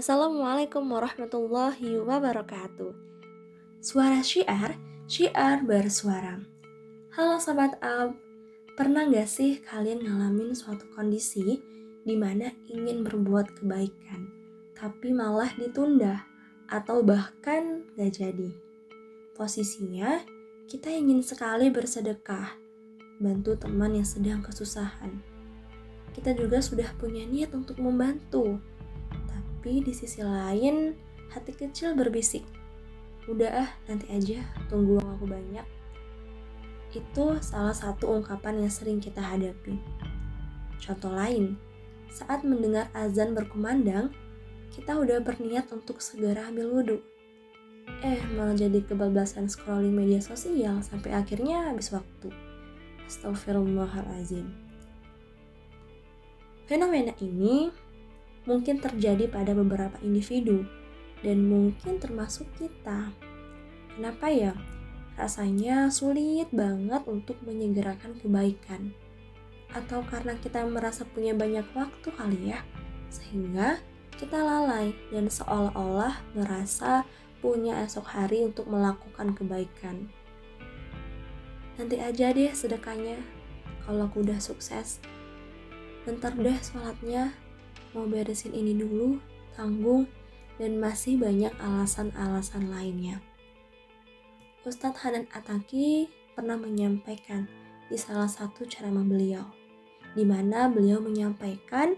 [0.00, 2.88] Assalamualaikum warahmatullahi wabarakatuh.
[3.84, 6.40] Suara syiar, syiar bersuara.
[7.12, 8.16] Halo Sobat Ab,
[8.80, 11.60] pernah gak sih kalian ngalamin suatu kondisi
[12.00, 14.32] di mana ingin berbuat kebaikan,
[14.72, 16.24] tapi malah ditunda
[16.72, 18.56] atau bahkan gak jadi?
[19.36, 20.16] Posisinya,
[20.64, 22.56] kita ingin sekali bersedekah,
[23.20, 25.20] bantu teman yang sedang kesusahan.
[26.16, 28.64] Kita juga sudah punya niat untuk membantu,
[29.60, 30.96] tapi di sisi lain,
[31.36, 32.40] hati kecil berbisik,
[33.28, 34.40] udah ah nanti aja
[34.72, 35.66] tunggu uang aku banyak.
[36.96, 39.76] Itu salah satu ungkapan yang sering kita hadapi.
[40.80, 41.60] Contoh lain
[42.08, 44.16] saat mendengar azan berkumandang
[44.72, 46.98] kita udah berniat untuk segera ambil wudhu.
[48.00, 52.32] Eh malah jadi kebablasan scrolling media sosial sampai akhirnya habis waktu.
[53.04, 54.70] Astagfirullahalazim
[56.64, 57.68] fenomena ini
[58.48, 60.64] mungkin terjadi pada beberapa individu
[61.20, 63.12] dan mungkin termasuk kita.
[63.96, 64.56] Kenapa ya?
[65.20, 68.96] Rasanya sulit banget untuk menyegerakan kebaikan.
[69.70, 72.64] Atau karena kita merasa punya banyak waktu kali ya,
[73.12, 73.78] sehingga
[74.16, 77.04] kita lalai dan seolah-olah merasa
[77.44, 80.08] punya esok hari untuk melakukan kebaikan.
[81.80, 83.20] Nanti aja deh sedekahnya,
[83.84, 85.00] kalau aku udah sukses.
[86.04, 87.32] Bentar deh sholatnya,
[87.94, 89.18] mau beresin ini dulu,
[89.54, 90.06] tanggung,
[90.60, 93.18] dan masih banyak alasan-alasan lainnya.
[94.62, 97.48] Ustadz Hanan Ataki pernah menyampaikan
[97.88, 99.48] di salah satu ceramah beliau,
[100.12, 101.96] di mana beliau menyampaikan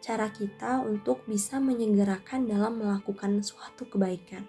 [0.00, 4.42] cara kita untuk bisa menyegerakan dalam melakukan suatu kebaikan.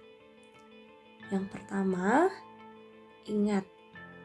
[1.32, 2.28] Yang pertama,
[3.30, 3.64] ingat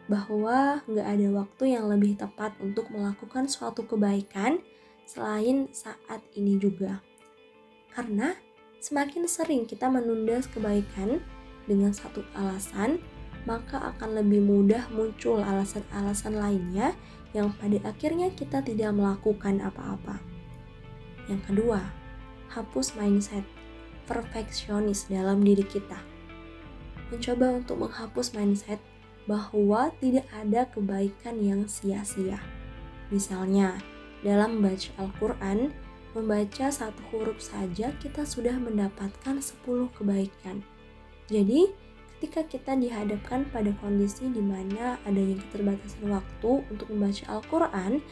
[0.06, 4.62] bahwa nggak ada waktu yang lebih tepat untuk melakukan suatu kebaikan
[5.06, 7.00] selain saat ini juga.
[7.94, 8.36] Karena
[8.86, 11.18] Semakin sering kita menunda kebaikan
[11.66, 13.02] dengan satu alasan,
[13.42, 16.94] maka akan lebih mudah muncul alasan-alasan lainnya
[17.34, 20.22] yang pada akhirnya kita tidak melakukan apa-apa.
[21.26, 21.82] Yang kedua,
[22.54, 23.42] hapus mindset
[24.06, 25.98] perfeksionis dalam diri kita.
[27.10, 28.78] Mencoba untuk menghapus mindset
[29.26, 32.38] bahwa tidak ada kebaikan yang sia-sia.
[33.10, 33.82] Misalnya,
[34.26, 35.70] dalam membaca Al-Quran,
[36.18, 40.66] membaca satu huruf saja kita sudah mendapatkan 10 kebaikan.
[41.30, 41.70] Jadi,
[42.18, 48.02] ketika kita dihadapkan pada kondisi di mana adanya keterbatasan waktu untuk membaca Al-Quran,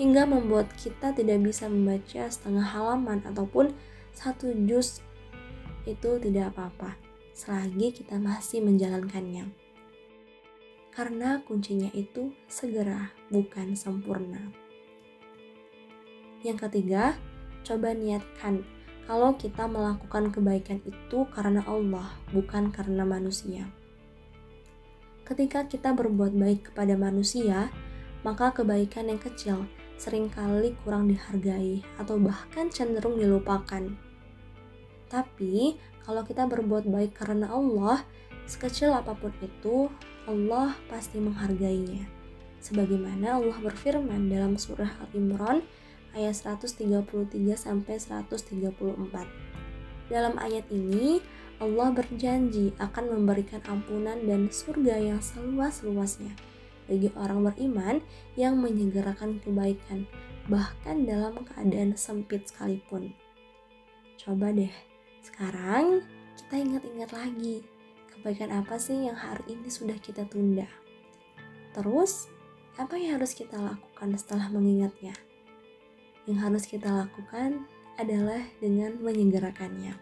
[0.00, 3.74] hingga membuat kita tidak bisa membaca setengah halaman ataupun
[4.16, 5.04] satu juz,
[5.84, 6.96] itu tidak apa-apa,
[7.36, 9.50] selagi kita masih menjalankannya.
[10.94, 14.67] Karena kuncinya itu segera, bukan sempurna.
[16.46, 17.18] Yang ketiga,
[17.66, 18.62] coba niatkan
[19.08, 23.66] kalau kita melakukan kebaikan itu karena Allah, bukan karena manusia.
[25.24, 27.72] Ketika kita berbuat baik kepada manusia,
[28.22, 29.64] maka kebaikan yang kecil
[29.98, 33.88] sering kali kurang dihargai atau bahkan cenderung dilupakan.
[35.10, 35.74] Tapi,
[36.06, 38.06] kalau kita berbuat baik karena Allah,
[38.46, 39.90] sekecil apa pun itu,
[40.28, 42.06] Allah pasti menghargainya.
[42.60, 45.64] Sebagaimana Allah berfirman dalam surah Al-Imran
[46.16, 47.04] ayat 133
[47.56, 48.68] sampai 134.
[50.08, 51.20] Dalam ayat ini,
[51.58, 56.32] Allah berjanji akan memberikan ampunan dan surga yang seluas-luasnya
[56.88, 58.00] bagi orang beriman
[58.38, 60.08] yang menyegerakan kebaikan,
[60.48, 63.12] bahkan dalam keadaan sempit sekalipun.
[64.16, 64.72] Coba deh,
[65.20, 66.00] sekarang
[66.40, 67.60] kita ingat-ingat lagi,
[68.16, 70.66] kebaikan apa sih yang hari ini sudah kita tunda?
[71.76, 72.32] Terus,
[72.80, 75.12] apa yang harus kita lakukan setelah mengingatnya?
[76.28, 77.64] Yang harus kita lakukan
[77.96, 79.96] adalah dengan menyegerakannya.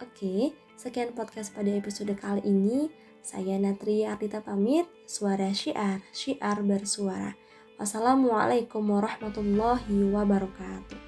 [0.00, 2.88] Oke, sekian podcast pada episode kali ini.
[3.20, 7.34] Saya Natri Ardita pamit, suara syiar, syiar bersuara.
[7.76, 11.05] Wassalamualaikum warahmatullahi wabarakatuh.